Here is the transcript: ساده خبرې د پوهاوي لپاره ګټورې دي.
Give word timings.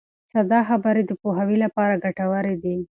ساده 0.31 0.59
خبرې 0.69 1.01
د 1.05 1.11
پوهاوي 1.21 1.57
لپاره 1.65 2.01
ګټورې 2.05 2.55
دي. 2.63 2.77